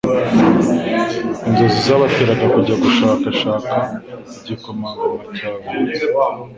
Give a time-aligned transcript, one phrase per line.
[1.47, 3.75] Inzozi zabateraga kujya gushakashaka
[4.37, 6.01] igikomangoma cyavutse.